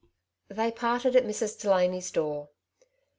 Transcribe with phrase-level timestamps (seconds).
[0.49, 1.61] They parted at Mrs.
[1.61, 2.49] Delany's door.